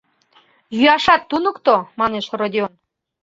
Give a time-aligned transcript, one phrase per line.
[0.77, 2.73] Йӱашат туныкто,— манеш Родион.